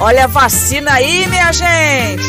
[0.00, 2.22] Olha a vacina aí, minha gente!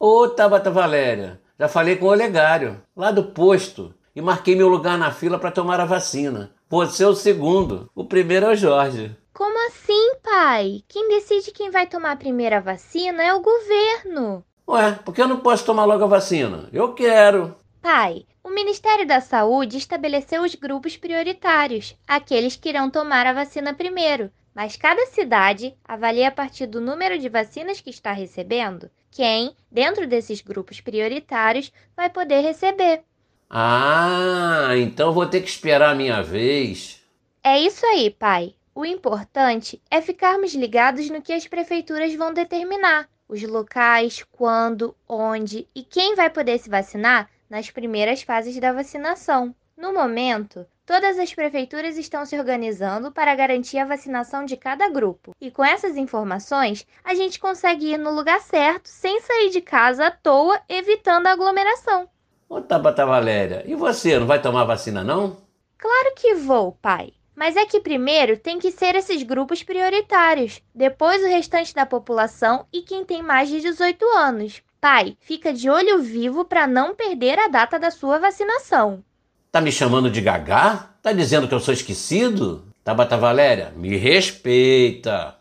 [0.00, 4.96] Ô, Tabata Valéria, já falei com o Olegário, lá do posto, e marquei meu lugar
[4.96, 6.50] na fila para tomar a vacina.
[6.70, 9.14] Você é o segundo, o primeiro é o Jorge.
[9.34, 10.82] Como assim, pai?
[10.88, 14.42] Quem decide quem vai tomar a primeira vacina é o governo.
[14.66, 16.68] Ué, por que eu não posso tomar logo a vacina?
[16.72, 17.54] Eu quero.
[17.82, 23.74] Pai, o Ministério da Saúde estabeleceu os grupos prioritários, aqueles que irão tomar a vacina
[23.74, 24.30] primeiro.
[24.58, 30.04] Mas cada cidade avalia a partir do número de vacinas que está recebendo quem, dentro
[30.04, 33.04] desses grupos prioritários, vai poder receber.
[33.48, 37.00] Ah, então vou ter que esperar a minha vez.
[37.40, 38.52] É isso aí, pai.
[38.74, 45.68] O importante é ficarmos ligados no que as prefeituras vão determinar, os locais, quando, onde
[45.72, 49.54] e quem vai poder se vacinar nas primeiras fases da vacinação.
[49.76, 55.32] No momento, todas as prefeituras estão se organizando para garantir a vacinação de cada grupo.
[55.38, 60.06] E com essas informações, a gente consegue ir no lugar certo sem sair de casa
[60.06, 62.08] à toa, evitando a aglomeração.
[62.48, 65.36] Ô Tabata Valéria, e você, não vai tomar vacina não?
[65.76, 67.12] Claro que vou, pai.
[67.36, 72.66] Mas é que primeiro tem que ser esses grupos prioritários, depois o restante da população
[72.72, 74.62] e quem tem mais de 18 anos.
[74.80, 79.04] Pai, fica de olho vivo para não perder a data da sua vacinação.
[79.50, 80.90] Tá me chamando de gagá?
[81.02, 82.64] Tá dizendo que eu sou esquecido?
[82.84, 85.36] Tabata Valéria, me respeita.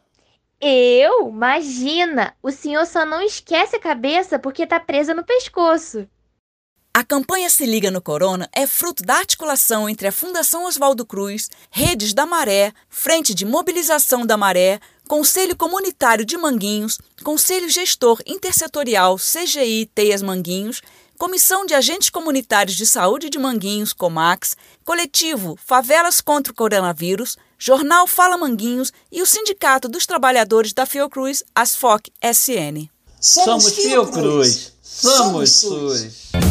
[0.62, 1.30] Eu?
[1.30, 2.34] Imagina!
[2.42, 6.08] O senhor só não esquece a cabeça porque tá presa no pescoço.
[6.94, 11.48] A campanha Se Liga no Corona é fruto da articulação entre a Fundação Oswaldo Cruz,
[11.70, 19.16] Redes da Maré, Frente de Mobilização da Maré, Conselho Comunitário de Manguinhos, Conselho Gestor Intersetorial
[19.18, 20.82] CGI Teias Manguinhos,
[21.18, 28.06] Comissão de Agentes Comunitários de Saúde de Manguinhos, COMAX, Coletivo Favelas contra o Coronavírus, Jornal
[28.06, 32.88] Fala Manguinhos e o Sindicato dos Trabalhadores da Fiocruz, Asfoc SN.
[33.20, 36.47] Somos Fiocruz, somos SUS.